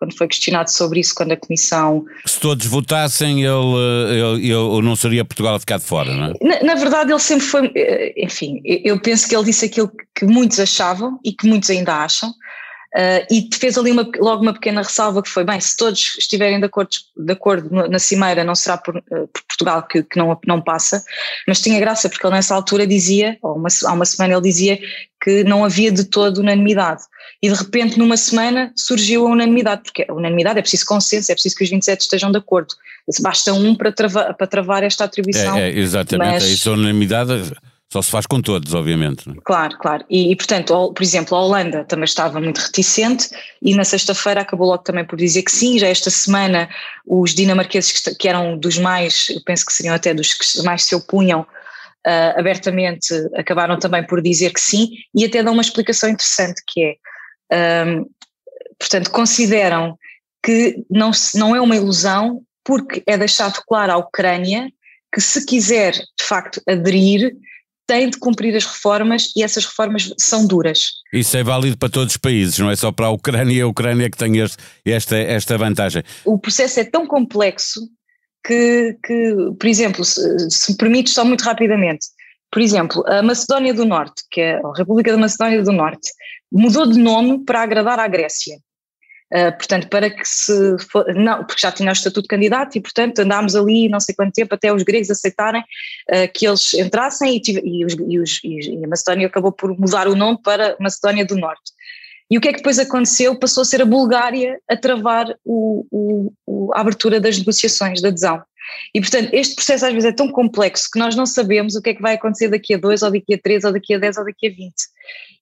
quando 0.00 0.16
foi 0.16 0.26
questionado 0.26 0.68
sobre 0.70 0.98
isso, 0.98 1.14
quando 1.14 1.30
a 1.30 1.36
Comissão. 1.36 2.04
Se 2.26 2.40
todos 2.40 2.66
votassem, 2.66 3.44
ele, 3.44 4.10
ele, 4.10 4.50
ele 4.50 4.82
não 4.82 4.96
seria 4.96 5.24
Portugal 5.24 5.54
a 5.54 5.60
ficar 5.60 5.78
de 5.78 5.84
fora, 5.84 6.12
não 6.12 6.24
é? 6.24 6.32
Na, 6.42 6.62
na, 6.62 6.74
verdade, 6.74 7.12
ele 7.12 7.20
sempre 7.20 7.46
foi. 7.46 7.70
Eh, 7.76 8.14
enfim, 8.24 8.60
eu 8.64 8.98
penso 9.00 9.28
que 9.28 9.36
ele 9.36 9.44
disse 9.44 9.66
aquilo 9.66 9.92
que 10.16 10.24
muitos 10.24 10.58
achavam 10.58 11.20
e 11.24 11.32
que 11.32 11.46
muitos 11.46 11.70
ainda 11.70 11.94
acham, 11.94 12.34
Uh, 12.92 13.22
e 13.30 13.48
fez 13.54 13.78
ali 13.78 13.92
uma, 13.92 14.08
logo 14.18 14.42
uma 14.42 14.52
pequena 14.52 14.82
ressalva 14.82 15.22
que 15.22 15.28
foi, 15.28 15.44
bem, 15.44 15.60
se 15.60 15.76
todos 15.76 16.16
estiverem 16.18 16.58
de 16.58 16.66
acordo, 16.66 16.90
de 17.16 17.32
acordo 17.32 17.70
na 17.88 17.98
cimeira 18.00 18.42
não 18.42 18.56
será 18.56 18.76
por, 18.78 18.96
uh, 18.96 19.28
por 19.28 19.42
Portugal 19.46 19.84
que, 19.84 20.02
que, 20.02 20.18
não, 20.18 20.36
não 20.44 20.60
passa, 20.60 21.04
mas 21.46 21.60
tinha 21.60 21.78
graça 21.78 22.08
porque 22.08 22.26
ele 22.26 22.34
nessa 22.34 22.52
altura 22.52 22.84
dizia, 22.84 23.38
ou 23.42 23.54
uma, 23.54 23.68
há 23.84 23.92
uma 23.92 24.04
semana 24.04 24.34
ele 24.34 24.42
dizia 24.42 24.76
que 25.22 25.44
não 25.44 25.64
havia 25.64 25.92
de 25.92 26.04
todo 26.04 26.38
unanimidade. 26.38 27.02
E 27.40 27.48
de 27.48 27.54
repente 27.54 27.96
numa 27.96 28.16
semana 28.16 28.72
surgiu 28.74 29.24
a 29.26 29.30
unanimidade, 29.30 29.82
porque 29.84 30.04
a 30.08 30.12
unanimidade 30.12 30.58
é 30.58 30.62
preciso 30.62 30.84
consenso, 30.86 31.30
é 31.30 31.34
preciso 31.34 31.54
que 31.54 31.62
os 31.62 31.70
27 31.70 32.00
estejam 32.00 32.32
de 32.32 32.38
acordo, 32.38 32.74
basta 33.20 33.52
um 33.52 33.72
para 33.74 33.92
travar, 33.92 34.34
para 34.34 34.46
travar 34.48 34.82
esta 34.82 35.04
atribuição. 35.04 35.56
É, 35.56 35.70
é 35.70 35.78
exatamente, 35.78 36.32
mas, 36.32 36.42
é 36.42 36.48
isso, 36.48 36.70
a 36.70 36.72
unanimidade 36.72 37.52
só 37.92 38.00
se 38.00 38.10
faz 38.10 38.24
com 38.24 38.40
todos, 38.40 38.72
obviamente. 38.72 39.28
É? 39.28 39.32
Claro, 39.44 39.76
claro. 39.78 40.04
E, 40.08 40.30
e, 40.30 40.36
portanto, 40.36 40.92
por 40.92 41.02
exemplo, 41.02 41.36
a 41.36 41.42
Holanda 41.42 41.84
também 41.84 42.04
estava 42.04 42.40
muito 42.40 42.58
reticente 42.58 43.28
e 43.60 43.74
na 43.74 43.84
sexta-feira 43.84 44.42
acabou 44.42 44.68
logo 44.68 44.84
também 44.84 45.04
por 45.04 45.18
dizer 45.18 45.42
que 45.42 45.50
sim. 45.50 45.76
Já 45.76 45.88
esta 45.88 46.08
semana 46.08 46.68
os 47.04 47.34
dinamarqueses 47.34 47.92
que, 48.16 48.28
eram 48.28 48.56
dos 48.56 48.78
mais, 48.78 49.26
eu 49.30 49.42
penso 49.44 49.66
que 49.66 49.72
seriam 49.72 49.94
até 49.94 50.14
dos 50.14 50.34
que 50.34 50.62
mais 50.62 50.84
se 50.84 50.94
opunham 50.94 51.40
uh, 51.40 52.38
abertamente, 52.38 53.12
acabaram 53.34 53.76
também 53.76 54.06
por 54.06 54.22
dizer 54.22 54.52
que 54.52 54.60
sim 54.60 54.90
e 55.12 55.24
até 55.24 55.42
dão 55.42 55.52
uma 55.52 55.62
explicação 55.62 56.08
interessante 56.08 56.62
que 56.68 56.96
é, 57.50 57.84
um, 57.86 58.06
portanto, 58.78 59.10
consideram 59.10 59.98
que 60.44 60.76
não, 60.88 61.10
não 61.34 61.56
é 61.56 61.60
uma 61.60 61.76
ilusão 61.76 62.40
porque 62.62 63.02
é 63.04 63.18
deixado 63.18 63.60
claro 63.66 63.92
à 63.92 63.96
Ucrânia 63.96 64.70
que 65.12 65.20
se 65.20 65.44
quiser 65.44 65.92
de 65.92 66.24
facto 66.24 66.62
aderir 66.68 67.36
tem 67.90 68.08
de 68.08 68.18
cumprir 68.20 68.54
as 68.54 68.64
reformas 68.64 69.32
e 69.36 69.42
essas 69.42 69.64
reformas 69.64 70.14
são 70.16 70.46
duras. 70.46 70.92
Isso 71.12 71.36
é 71.36 71.42
válido 71.42 71.76
para 71.76 71.88
todos 71.88 72.14
os 72.14 72.16
países, 72.16 72.56
não 72.56 72.70
é 72.70 72.76
só 72.76 72.92
para 72.92 73.06
a 73.06 73.10
Ucrânia 73.10 73.52
e 73.52 73.60
a 73.60 73.66
Ucrânia 73.66 74.08
que 74.08 74.16
tem 74.16 74.38
este, 74.38 74.62
esta, 74.84 75.16
esta 75.16 75.58
vantagem. 75.58 76.04
O 76.24 76.38
processo 76.38 76.78
é 76.78 76.84
tão 76.84 77.04
complexo 77.04 77.80
que, 78.46 78.96
que 79.04 79.34
por 79.58 79.66
exemplo, 79.66 80.04
se, 80.04 80.20
se 80.50 80.70
me 80.70 80.78
permite 80.78 81.10
só 81.10 81.24
muito 81.24 81.42
rapidamente, 81.42 82.06
por 82.48 82.62
exemplo, 82.62 83.02
a 83.08 83.24
Macedónia 83.24 83.74
do 83.74 83.84
Norte, 83.84 84.22
que 84.30 84.40
é 84.40 84.60
a 84.64 84.72
República 84.76 85.10
da 85.10 85.18
Macedónia 85.18 85.60
do 85.60 85.72
Norte, 85.72 86.12
mudou 86.52 86.86
de 86.86 86.96
nome 86.96 87.44
para 87.44 87.62
agradar 87.62 87.98
à 87.98 88.06
Grécia. 88.06 88.56
Uh, 89.32 89.56
portanto, 89.56 89.88
para 89.88 90.10
que 90.10 90.24
se. 90.26 90.76
For, 90.90 91.06
não, 91.14 91.44
porque 91.44 91.60
já 91.60 91.70
tinha 91.70 91.90
o 91.90 91.92
estatuto 91.92 92.22
de 92.22 92.28
candidato 92.28 92.76
e, 92.76 92.80
portanto, 92.80 93.20
andámos 93.20 93.54
ali 93.54 93.88
não 93.88 94.00
sei 94.00 94.12
quanto 94.12 94.32
tempo 94.32 94.52
até 94.54 94.74
os 94.74 94.82
gregos 94.82 95.08
aceitarem 95.08 95.62
uh, 95.62 96.32
que 96.34 96.48
eles 96.48 96.74
entrassem 96.74 97.36
e, 97.36 97.40
tive, 97.40 97.62
e, 97.64 97.84
os, 97.84 97.94
e, 97.94 98.18
os, 98.18 98.40
e, 98.42 98.84
a 98.84 98.88
Macedónia 98.88 99.28
acabou 99.28 99.52
por 99.52 99.78
mudar 99.78 100.08
o 100.08 100.16
nome 100.16 100.38
para 100.42 100.76
Macedónia 100.80 101.24
do 101.24 101.36
Norte. 101.36 101.72
E 102.28 102.38
o 102.38 102.40
que 102.40 102.48
é 102.48 102.52
que 102.52 102.58
depois 102.58 102.78
aconteceu? 102.78 103.38
Passou 103.38 103.62
a 103.62 103.64
ser 103.64 103.82
a 103.82 103.84
Bulgária 103.84 104.58
a 104.68 104.76
travar 104.76 105.34
o, 105.44 105.86
o, 105.90 106.32
o, 106.46 106.74
a 106.74 106.80
abertura 106.80 107.20
das 107.20 107.38
negociações 107.38 108.00
de 108.00 108.06
adesão. 108.06 108.42
E, 108.94 109.00
portanto, 109.00 109.30
este 109.32 109.54
processo 109.54 109.86
às 109.86 109.92
vezes 109.92 110.08
é 110.08 110.12
tão 110.12 110.30
complexo 110.30 110.88
que 110.92 110.98
nós 110.98 111.16
não 111.16 111.26
sabemos 111.26 111.74
o 111.74 111.82
que 111.82 111.90
é 111.90 111.94
que 111.94 112.02
vai 112.02 112.14
acontecer 112.14 112.48
daqui 112.48 112.74
a 112.74 112.78
dois, 112.78 113.02
ou 113.02 113.10
daqui 113.10 113.34
a 113.34 113.38
três, 113.38 113.64
ou 113.64 113.72
daqui 113.72 113.94
a 113.94 113.98
dez, 113.98 114.16
ou 114.16 114.24
daqui 114.24 114.46
a 114.46 114.50
vinte. 114.50 114.84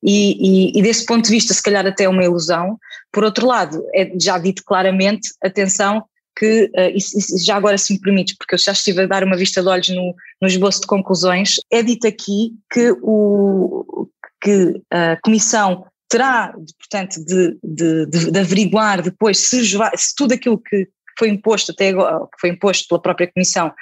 E, 0.02 0.72
e, 0.72 0.78
e, 0.78 0.82
desse 0.82 1.04
ponto 1.04 1.24
de 1.24 1.30
vista, 1.30 1.52
se 1.52 1.62
calhar 1.62 1.86
até 1.86 2.04
é 2.04 2.08
uma 2.08 2.24
ilusão. 2.24 2.78
Por 3.12 3.24
outro 3.24 3.46
lado, 3.46 3.84
é 3.94 4.12
já 4.20 4.38
dito 4.38 4.62
claramente, 4.64 5.30
atenção, 5.42 6.04
que, 6.36 6.70
uh, 6.76 6.94
e, 6.94 7.44
já 7.44 7.56
agora 7.56 7.76
se 7.76 7.92
me 7.92 8.00
permites, 8.00 8.36
porque 8.36 8.54
eu 8.54 8.58
já 8.58 8.72
estive 8.72 9.02
a 9.02 9.06
dar 9.06 9.24
uma 9.24 9.36
vista 9.36 9.60
de 9.60 9.68
olhos 9.68 9.88
no, 9.88 10.14
no 10.40 10.48
esboço 10.48 10.80
de 10.82 10.86
conclusões, 10.86 11.56
é 11.70 11.82
dito 11.82 12.06
aqui 12.06 12.52
que, 12.72 12.94
o, 13.02 14.08
que 14.40 14.80
a 14.90 15.16
Comissão 15.20 15.84
terá, 16.08 16.54
portanto, 16.78 17.24
de, 17.24 17.58
de, 17.62 18.06
de, 18.06 18.30
de 18.30 18.38
averiguar 18.38 19.02
depois 19.02 19.38
se, 19.38 19.64
se, 19.64 20.14
tudo 20.16 20.32
aquilo 20.32 20.58
que 20.58 20.88
foi 21.18 21.28
imposto 21.28 21.72
até 21.72 21.88
agora, 21.88 22.20
que 22.20 22.40
foi 22.40 22.50
imposto 22.50 22.86
pela 22.88 23.02
própria 23.02 23.30
Comissão, 23.30 23.72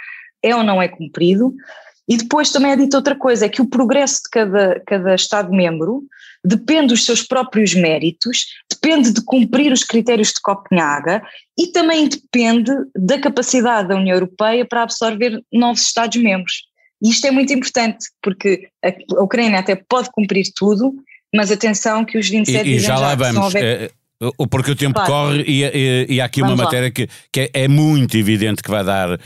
é 0.42 0.56
ou 0.56 0.62
não 0.62 0.80
é 0.80 0.88
cumprido, 0.88 1.54
e 2.08 2.16
depois 2.16 2.50
também 2.50 2.72
é 2.72 2.76
dito 2.76 2.96
outra 2.96 3.16
coisa, 3.16 3.46
é 3.46 3.48
que 3.48 3.60
o 3.60 3.68
progresso 3.68 4.22
de 4.24 4.30
cada, 4.30 4.82
cada 4.86 5.14
Estado-membro 5.14 6.04
depende 6.44 6.88
dos 6.88 7.04
seus 7.04 7.22
próprios 7.22 7.74
méritos, 7.74 8.46
depende 8.70 9.12
de 9.12 9.20
cumprir 9.24 9.72
os 9.72 9.82
critérios 9.82 10.28
de 10.28 10.40
Copenhaga 10.40 11.22
e 11.58 11.66
também 11.68 12.08
depende 12.08 12.70
da 12.94 13.18
capacidade 13.18 13.88
da 13.88 13.96
União 13.96 14.14
Europeia 14.14 14.64
para 14.64 14.82
absorver 14.82 15.42
novos 15.52 15.82
Estados-membros. 15.82 16.62
E 17.02 17.10
isto 17.10 17.26
é 17.26 17.30
muito 17.30 17.52
importante, 17.52 18.06
porque 18.22 18.68
a 18.82 19.22
Ucrânia 19.22 19.58
até 19.58 19.74
pode 19.74 20.08
cumprir 20.12 20.46
tudo, 20.54 20.94
mas 21.34 21.50
atenção 21.50 22.04
que 22.04 22.16
os 22.16 22.28
27 22.28 22.68
e, 22.68 22.76
e 22.76 22.78
já 22.78 22.96
lá 22.96 23.14
vamos. 23.14 23.52
Porque 24.50 24.70
o 24.70 24.76
tempo 24.76 24.94
claro. 24.94 25.12
corre 25.12 25.44
e, 25.46 25.62
e, 25.62 26.06
e, 26.14 26.20
há 26.20 26.24
aqui 26.24 26.40
Vamos 26.40 26.56
uma 26.56 26.64
matéria 26.64 26.90
que, 26.90 27.08
que 27.30 27.40
é, 27.40 27.64
é, 27.64 27.68
muito 27.68 28.16
evidente 28.16 28.62
que 28.62 28.70
vai 28.70 28.82
dar, 28.82 29.12
uh, 29.12 29.18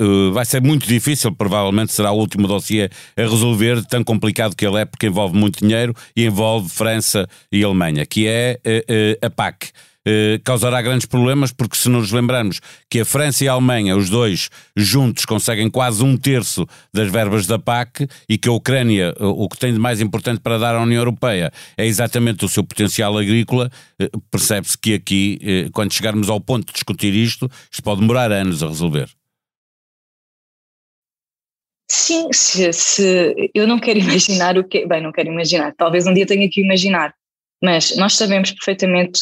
uh, 0.00 0.32
vai 0.32 0.44
ser 0.44 0.60
muito 0.60 0.86
difícil, 0.86 1.34
provavelmente 1.34 1.92
será 1.92 2.12
o 2.12 2.18
último 2.18 2.46
dossiê 2.46 2.90
a 3.16 3.22
resolver, 3.22 3.82
tão 3.86 4.04
complicado 4.04 4.54
que 4.54 4.66
ele 4.66 4.78
é, 4.78 4.84
porque 4.84 5.06
envolve 5.06 5.36
muito 5.36 5.60
dinheiro 5.60 5.94
e 6.14 6.26
envolve 6.26 6.68
França 6.68 7.26
e 7.50 7.64
Alemanha, 7.64 8.04
que 8.04 8.26
é 8.26 8.58
uh, 8.66 9.26
a 9.26 9.30
PAC. 9.30 9.70
Eh, 10.10 10.40
causará 10.42 10.80
grandes 10.80 11.04
problemas, 11.04 11.52
porque 11.52 11.76
se 11.76 11.86
nos 11.90 12.10
lembrarmos 12.12 12.60
que 12.88 13.00
a 13.00 13.04
França 13.04 13.44
e 13.44 13.48
a 13.48 13.52
Alemanha, 13.52 13.94
os 13.94 14.08
dois 14.08 14.48
juntos, 14.74 15.26
conseguem 15.26 15.68
quase 15.68 16.02
um 16.02 16.16
terço 16.16 16.66
das 16.94 17.10
verbas 17.10 17.46
da 17.46 17.58
PAC 17.58 18.08
e 18.26 18.38
que 18.38 18.48
a 18.48 18.52
Ucrânia, 18.52 19.14
o 19.20 19.46
que 19.50 19.58
tem 19.58 19.70
de 19.70 19.78
mais 19.78 20.00
importante 20.00 20.40
para 20.40 20.56
dar 20.56 20.74
à 20.74 20.80
União 20.80 21.00
Europeia 21.00 21.52
é 21.76 21.84
exatamente 21.84 22.42
o 22.42 22.48
seu 22.48 22.64
potencial 22.64 23.18
agrícola, 23.18 23.70
eh, 24.00 24.08
percebe-se 24.30 24.78
que 24.78 24.94
aqui, 24.94 25.38
eh, 25.42 25.68
quando 25.74 25.92
chegarmos 25.92 26.30
ao 26.30 26.40
ponto 26.40 26.68
de 26.68 26.72
discutir 26.72 27.12
isto, 27.12 27.50
isto 27.70 27.82
pode 27.82 28.00
demorar 28.00 28.32
anos 28.32 28.62
a 28.62 28.68
resolver. 28.68 29.10
Sim, 31.90 32.28
se, 32.32 32.72
se, 32.72 33.50
eu 33.54 33.66
não 33.66 33.78
quero 33.78 33.98
imaginar 33.98 34.56
o 34.56 34.64
que. 34.64 34.86
Bem, 34.86 35.02
não 35.02 35.12
quero 35.12 35.28
imaginar, 35.28 35.74
talvez 35.76 36.06
um 36.06 36.14
dia 36.14 36.26
tenha 36.26 36.48
que 36.48 36.62
imaginar, 36.62 37.14
mas 37.62 37.94
nós 37.94 38.14
sabemos 38.14 38.52
perfeitamente 38.52 39.20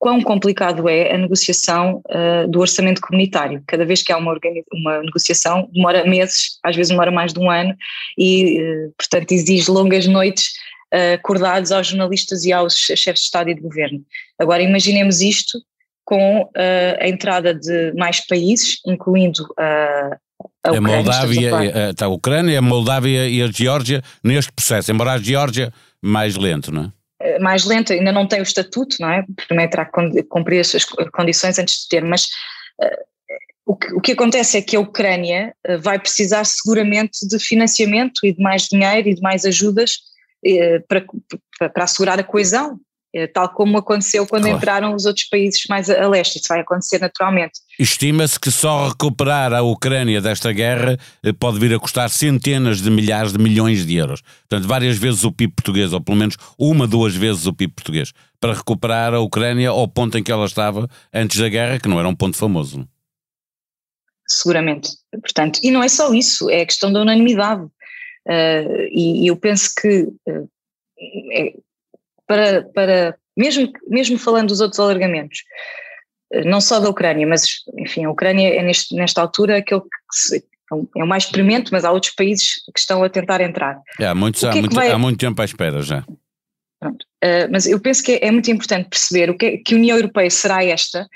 quão 0.00 0.22
complicado 0.22 0.88
é 0.88 1.14
a 1.14 1.18
negociação 1.18 2.02
uh, 2.08 2.48
do 2.48 2.60
orçamento 2.60 3.02
comunitário. 3.02 3.62
Cada 3.66 3.84
vez 3.84 4.02
que 4.02 4.10
há 4.10 4.16
uma, 4.16 4.34
uma, 4.72 5.02
negociação, 5.02 5.68
demora 5.74 6.06
meses, 6.06 6.58
às 6.64 6.74
vezes 6.74 6.88
demora 6.88 7.10
mais 7.10 7.34
de 7.34 7.38
um 7.38 7.50
ano, 7.50 7.76
e, 8.16 8.62
uh, 8.62 8.94
portanto, 8.96 9.30
exige 9.32 9.70
longas 9.70 10.06
noites 10.06 10.52
uh, 10.94 11.14
acordados 11.14 11.70
aos 11.70 11.88
jornalistas 11.88 12.44
e 12.44 12.52
aos 12.52 12.74
chefes 12.74 13.20
de 13.20 13.26
Estado 13.26 13.50
e 13.50 13.54
de 13.54 13.60
Governo. 13.60 14.00
Agora, 14.40 14.62
imaginemos 14.62 15.20
isto 15.20 15.58
com 16.02 16.50
a 17.00 17.06
entrada 17.06 17.54
de 17.54 17.92
mais 17.92 18.26
países, 18.26 18.80
incluindo 18.84 19.46
a. 19.56 20.18
A, 20.64 20.70
a 20.70 20.80
Moldávia, 20.80 21.54
a, 21.54 22.04
a, 22.04 22.06
a 22.06 22.08
Ucrânia, 22.08 22.58
a 22.58 22.62
Moldávia 22.62 23.28
e 23.28 23.42
a 23.42 23.46
Geórgia 23.46 24.02
neste 24.24 24.50
processo, 24.50 24.90
embora 24.90 25.12
a 25.12 25.18
Geórgia 25.18 25.70
mais 26.02 26.34
lento, 26.34 26.72
não 26.72 26.84
é? 26.84 26.99
Eh, 27.40 27.42
mais 27.42 27.64
lenta, 27.64 27.92
ainda 27.92 28.12
não 28.12 28.26
tem 28.26 28.40
o 28.40 28.42
estatuto, 28.42 28.96
não 29.00 29.10
é? 29.10 29.24
Primeiro 29.46 29.70
terá 29.70 29.84
que 29.84 30.22
cumprir 30.24 30.60
as 30.60 30.68
suas 30.68 30.84
condições 30.84 31.58
antes 31.58 31.82
de 31.82 31.88
ter, 31.88 32.04
mas 32.04 32.26
uh, 32.80 33.04
o, 33.66 33.76
que, 33.76 33.92
o 33.94 34.00
que 34.00 34.12
acontece 34.12 34.58
é 34.58 34.62
que 34.62 34.76
a 34.76 34.80
Ucrânia 34.80 35.54
uh, 35.68 35.78
vai 35.78 35.98
precisar 35.98 36.44
seguramente 36.44 37.26
de 37.26 37.38
financiamento 37.38 38.20
e 38.24 38.32
de 38.32 38.42
mais 38.42 38.68
dinheiro 38.68 39.08
e 39.08 39.14
de 39.14 39.22
mais 39.22 39.44
ajudas 39.44 39.96
uh, 40.46 40.86
para, 40.86 41.04
para 41.70 41.84
assegurar 41.84 42.18
a 42.18 42.24
coesão 42.24 42.78
tal 43.32 43.48
como 43.48 43.78
aconteceu 43.78 44.26
quando 44.26 44.44
claro. 44.44 44.56
entraram 44.56 44.94
os 44.94 45.04
outros 45.04 45.26
países 45.28 45.64
mais 45.68 45.90
a 45.90 46.08
leste. 46.08 46.38
Isso 46.38 46.48
vai 46.48 46.60
acontecer 46.60 46.98
naturalmente. 47.00 47.60
Estima-se 47.78 48.38
que 48.38 48.50
só 48.50 48.88
recuperar 48.88 49.52
a 49.52 49.62
Ucrânia 49.62 50.20
desta 50.20 50.52
guerra 50.52 50.96
eh, 51.24 51.32
pode 51.32 51.58
vir 51.58 51.74
a 51.74 51.78
custar 51.78 52.08
centenas 52.10 52.80
de 52.80 52.90
milhares 52.90 53.32
de 53.32 53.38
milhões 53.38 53.84
de 53.84 53.96
euros. 53.96 54.22
Portanto, 54.48 54.68
várias 54.68 54.96
vezes 54.96 55.24
o 55.24 55.32
PIB 55.32 55.54
português, 55.54 55.92
ou 55.92 56.00
pelo 56.00 56.16
menos 56.16 56.36
uma, 56.58 56.86
duas 56.86 57.14
vezes 57.14 57.46
o 57.46 57.52
PIB 57.52 57.72
português, 57.72 58.12
para 58.38 58.54
recuperar 58.54 59.12
a 59.12 59.20
Ucrânia 59.20 59.70
ao 59.70 59.88
ponto 59.88 60.16
em 60.16 60.22
que 60.22 60.30
ela 60.30 60.46
estava 60.46 60.88
antes 61.12 61.38
da 61.38 61.48
guerra, 61.48 61.78
que 61.78 61.88
não 61.88 61.98
era 61.98 62.08
um 62.08 62.14
ponto 62.14 62.36
famoso. 62.36 62.86
Seguramente. 64.28 64.90
Portanto, 65.10 65.58
e 65.62 65.70
não 65.70 65.82
é 65.82 65.88
só 65.88 66.14
isso, 66.14 66.48
é 66.48 66.60
a 66.60 66.66
questão 66.66 66.92
da 66.92 67.02
unanimidade. 67.02 67.62
Uh, 68.26 68.86
e, 68.92 69.24
e, 69.24 69.26
eu 69.26 69.36
penso 69.36 69.72
que 69.74 70.02
uh, 70.02 70.48
é, 71.32 71.54
para, 72.30 72.62
para 72.62 73.16
mesmo, 73.36 73.72
mesmo 73.88 74.16
falando 74.16 74.50
dos 74.50 74.60
outros 74.60 74.78
alargamentos, 74.78 75.42
eh, 76.32 76.44
não 76.44 76.60
só 76.60 76.78
da 76.78 76.88
Ucrânia, 76.88 77.26
mas 77.26 77.56
enfim, 77.76 78.04
a 78.04 78.10
Ucrânia 78.10 78.54
é 78.54 78.62
neste, 78.62 78.94
nesta 78.94 79.20
altura 79.20 79.56
aquele 79.56 79.80
que 79.80 79.88
se, 80.12 80.44
é 80.96 81.02
o 81.02 81.06
mais 81.08 81.24
experimento, 81.24 81.72
mas 81.72 81.84
há 81.84 81.90
outros 81.90 82.14
países 82.14 82.62
que 82.72 82.78
estão 82.78 83.02
a 83.02 83.10
tentar 83.10 83.40
entrar. 83.40 83.80
É, 83.98 84.06
há, 84.06 84.14
muitos, 84.14 84.44
há, 84.44 84.50
é 84.50 84.60
muito, 84.60 84.76
vai... 84.76 84.92
há 84.92 84.98
muito 84.98 85.18
tempo 85.18 85.42
à 85.42 85.44
espera 85.44 85.82
já. 85.82 86.04
Pronto. 86.78 87.04
Uh, 87.22 87.50
mas 87.50 87.66
eu 87.66 87.80
penso 87.80 88.04
que 88.04 88.12
é, 88.12 88.28
é, 88.28 88.30
muito 88.30 88.48
importante 88.48 88.88
perceber 88.88 89.28
o 89.28 89.36
que, 89.36 89.46
é, 89.46 89.56
que 89.58 89.74
a 89.74 89.76
União 89.76 89.96
Europeia 89.96 90.30
será 90.30 90.64
esta 90.64 91.08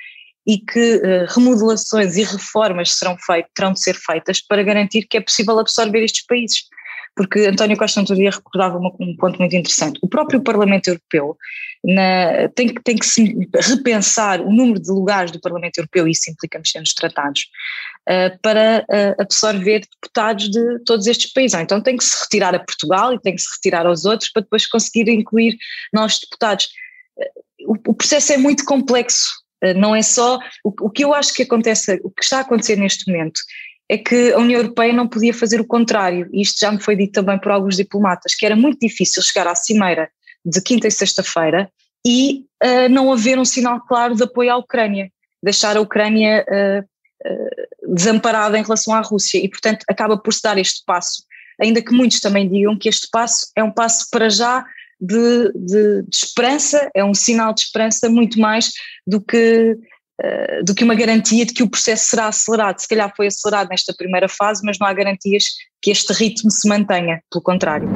e 0.44 0.58
que 0.58 0.96
uh, 0.96 1.32
remodelações 1.32 2.16
e 2.16 2.24
reformas 2.24 2.92
serão 2.92 3.16
feitas, 3.16 3.50
terão 3.54 3.72
de 3.72 3.80
ser 3.80 3.94
feitas 3.94 4.40
para 4.40 4.64
garantir 4.64 5.06
que 5.08 5.16
é 5.16 5.20
possível 5.20 5.60
absorver 5.60 6.02
estes 6.02 6.26
países 6.26 6.64
porque 7.16 7.40
António 7.46 7.76
Costa 7.76 8.00
outro 8.00 8.16
dia 8.16 8.30
recordava 8.30 8.76
uma, 8.76 8.92
um 8.98 9.16
ponto 9.16 9.38
muito 9.38 9.54
interessante. 9.54 9.98
O 10.02 10.08
próprio 10.08 10.42
Parlamento 10.42 10.88
Europeu 10.88 11.36
na, 11.84 12.48
tem, 12.54 12.74
tem 12.82 12.96
que 12.96 13.06
se 13.06 13.48
repensar 13.54 14.40
o 14.40 14.50
número 14.50 14.80
de 14.80 14.90
lugares 14.90 15.30
do 15.30 15.40
Parlamento 15.40 15.78
Europeu, 15.78 16.08
e 16.08 16.12
isso 16.12 16.30
implica 16.30 16.58
mexer 16.58 16.80
nos 16.80 16.94
tratados, 16.94 17.46
uh, 18.08 18.38
para 18.42 18.84
uh, 18.90 19.22
absorver 19.22 19.80
deputados 19.80 20.50
de 20.50 20.78
todos 20.80 21.06
estes 21.06 21.32
países. 21.32 21.58
Então 21.60 21.80
tem 21.80 21.96
que 21.96 22.04
se 22.04 22.20
retirar 22.22 22.54
a 22.54 22.58
Portugal 22.58 23.12
e 23.12 23.20
tem 23.20 23.34
que 23.34 23.42
se 23.42 23.48
retirar 23.54 23.86
aos 23.86 24.04
outros 24.04 24.30
para 24.30 24.42
depois 24.42 24.66
conseguir 24.66 25.08
incluir 25.08 25.56
novos 25.92 26.18
deputados. 26.18 26.68
Uh, 27.16 27.72
o, 27.72 27.90
o 27.90 27.94
processo 27.94 28.32
é 28.32 28.36
muito 28.36 28.64
complexo, 28.64 29.30
não 29.76 29.96
é 29.96 30.02
só. 30.02 30.38
O, 30.62 30.90
que 30.90 31.02
eu 31.02 31.14
acho 31.14 31.32
que 31.32 31.42
acontece, 31.42 31.98
o 32.04 32.10
que 32.10 32.22
está 32.22 32.38
a 32.38 32.40
acontecer 32.40 32.76
neste 32.76 33.10
momento 33.10 33.40
é 33.88 33.98
que 33.98 34.32
a 34.32 34.38
União 34.38 34.60
Europeia 34.60 34.92
não 34.92 35.06
podia 35.06 35.34
fazer 35.34 35.60
o 35.60 35.66
contrário, 35.66 36.28
e 36.32 36.40
isto 36.42 36.58
já 36.58 36.72
me 36.72 36.80
foi 36.80 36.96
dito 36.96 37.12
também 37.12 37.38
por 37.38 37.52
alguns 37.52 37.76
diplomatas, 37.76 38.34
que 38.34 38.46
era 38.46 38.56
muito 38.56 38.78
difícil 38.80 39.22
chegar 39.22 39.46
à 39.46 39.54
cimeira 39.54 40.08
de 40.44 40.60
quinta 40.62 40.88
e 40.88 40.90
sexta-feira 40.90 41.70
e 42.06 42.44
uh, 42.62 42.88
não 42.90 43.12
haver 43.12 43.38
um 43.38 43.44
sinal 43.44 43.80
claro 43.80 44.14
de 44.14 44.22
apoio 44.22 44.52
à 44.52 44.56
Ucrânia, 44.56 45.10
deixar 45.42 45.76
a 45.76 45.80
Ucrânia 45.80 46.44
uh, 46.48 46.82
uh, 46.82 47.94
desamparada 47.94 48.58
em 48.58 48.62
relação 48.62 48.94
à 48.94 49.00
Rússia, 49.00 49.38
e 49.38 49.48
portanto 49.48 49.84
acaba 49.88 50.16
por 50.18 50.32
se 50.32 50.42
dar 50.42 50.58
este 50.58 50.82
passo, 50.86 51.22
ainda 51.60 51.82
que 51.82 51.92
muitos 51.92 52.20
também 52.20 52.48
digam 52.48 52.78
que 52.78 52.88
este 52.88 53.08
passo 53.10 53.50
é 53.54 53.62
um 53.62 53.70
passo 53.70 54.06
para 54.10 54.28
já 54.28 54.64
de, 55.00 55.52
de, 55.54 56.02
de 56.02 56.16
esperança, 56.16 56.90
é 56.94 57.04
um 57.04 57.14
sinal 57.14 57.52
de 57.52 57.60
esperança 57.60 58.08
muito 58.08 58.38
mais 58.38 58.70
do 59.06 59.20
que 59.20 59.76
do 60.64 60.74
que 60.74 60.84
uma 60.84 60.94
garantia 60.94 61.44
de 61.44 61.52
que 61.52 61.62
o 61.62 61.68
processo 61.68 62.10
será 62.10 62.28
acelerado. 62.28 62.78
Se 62.78 62.88
calhar 62.88 63.12
foi 63.16 63.26
acelerado 63.26 63.68
nesta 63.68 63.92
primeira 63.92 64.28
fase, 64.28 64.62
mas 64.64 64.78
não 64.78 64.86
há 64.86 64.92
garantias 64.92 65.44
que 65.82 65.90
este 65.90 66.12
ritmo 66.12 66.50
se 66.50 66.68
mantenha, 66.68 67.20
pelo 67.30 67.42
contrário. 67.42 67.88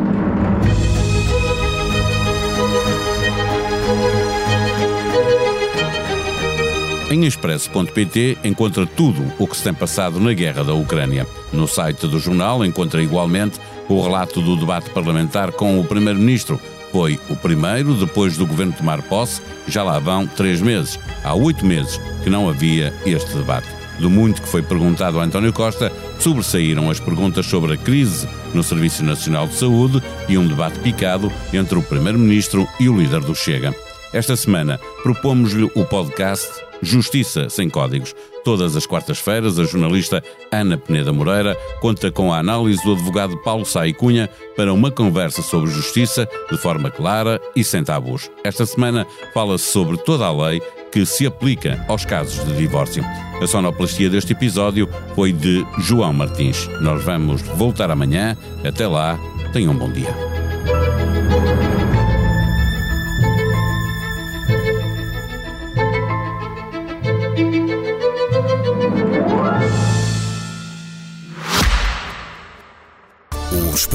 Em 7.11 7.25
expresso.pt 7.25 8.37
encontra 8.45 8.87
tudo 8.87 9.33
o 9.39 9.47
que 9.47 9.57
se 9.57 9.65
tem 9.65 9.73
passado 9.73 10.21
na 10.21 10.35
guerra 10.35 10.63
da 10.63 10.75
Ucrânia. 10.75 11.27
No 11.51 11.67
site 11.67 12.07
do 12.07 12.19
jornal 12.19 12.63
encontra 12.63 13.03
igualmente 13.03 13.59
o 13.89 14.03
relato 14.03 14.43
do 14.43 14.55
debate 14.57 14.91
parlamentar 14.91 15.53
com 15.53 15.81
o 15.81 15.85
Primeiro-Ministro 15.85 16.61
foi 16.93 17.19
o 17.29 17.37
primeiro 17.37 17.95
depois 17.95 18.37
do 18.37 18.47
governo 18.47 18.73
tomar 18.73 19.03
posse, 19.03 19.43
já 19.67 19.83
lá 19.83 19.99
vão 19.99 20.27
três 20.27 20.61
meses. 20.61 20.99
Há 21.23 21.35
oito 21.35 21.65
meses 21.65 22.01
que 22.23 22.31
não 22.31 22.49
havia 22.49 22.93
este 23.05 23.35
debate. 23.37 23.69
Do 23.99 24.09
muito 24.09 24.41
que 24.41 24.49
foi 24.49 24.63
perguntado 24.63 25.19
a 25.19 25.25
António 25.25 25.53
Costa, 25.53 25.93
sobressaíram 26.21 26.89
as 26.89 27.01
perguntas 27.01 27.47
sobre 27.47 27.75
a 27.75 27.77
crise 27.77 28.29
no 28.55 28.63
Serviço 28.63 29.05
Nacional 29.05 29.49
de 29.49 29.55
Saúde 29.55 30.03
e 30.29 30.39
um 30.39 30.47
debate 30.47 30.79
picado 30.79 31.33
entre 31.53 31.79
o 31.79 31.83
Primeiro-Ministro 31.83 32.69
e 32.79 32.89
o 32.89 32.97
líder 32.97 33.21
do 33.21 33.35
Chega. 33.35 33.75
Esta 34.13 34.37
semana 34.37 34.79
propomos-lhe 35.03 35.65
o 35.75 35.85
podcast 35.85 36.68
Justiça 36.83 37.49
Sem 37.49 37.69
Códigos. 37.69 38.15
Todas 38.45 38.77
as 38.77 38.87
quartas-feiras, 38.87 39.59
a 39.59 39.65
jornalista 39.65 40.23
Ana 40.51 40.79
Peneda 40.79 41.13
Moreira 41.13 41.57
conta 41.81 42.11
com 42.11 42.33
a 42.33 42.39
análise 42.39 42.83
do 42.83 42.93
advogado 42.93 43.37
Paulo 43.39 43.65
Sai 43.65 43.93
Cunha 43.93 44.29
para 44.57 44.73
uma 44.73 44.91
conversa 44.91 45.43
sobre 45.43 45.71
justiça 45.71 46.29
de 46.51 46.57
forma 46.57 46.91
clara 46.91 47.41
e 47.55 47.63
sem 47.63 47.85
tabus. 47.85 48.31
Esta 48.43 48.65
semana 48.65 49.07
fala-se 49.35 49.65
sobre 49.65 49.97
toda 49.99 50.25
a 50.25 50.33
lei 50.33 50.63
que 50.91 51.05
se 51.05 51.27
aplica 51.27 51.85
aos 51.89 52.05
casos 52.05 52.45
de 52.45 52.57
divórcio. 52.57 53.05
A 53.41 53.47
sonoplastia 53.47 54.11
deste 54.11 54.33
episódio 54.33 54.89
foi 55.15 55.33
de 55.33 55.65
João 55.81 56.13
Martins. 56.13 56.67
Nós 56.81 57.05
vamos 57.05 57.43
voltar 57.43 57.91
amanhã. 57.91 58.37
Até 58.65 58.87
lá, 58.87 59.19
tenham 59.53 59.73
um 59.73 59.77
bom 59.77 59.91
dia. 59.91 60.15